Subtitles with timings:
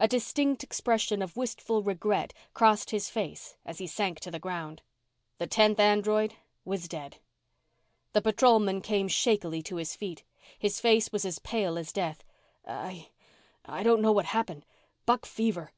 [0.00, 4.80] A distinct expression of wistful regret crossed his face as he sank to the ground.
[5.36, 6.32] The tenth android
[6.64, 7.18] was dead.
[8.14, 10.24] The patrolman came shakily to his feet.
[10.58, 12.24] His face was as pale as death.
[12.66, 13.10] "I
[13.66, 14.64] I don't know what happened.
[15.04, 15.72] Buck fever.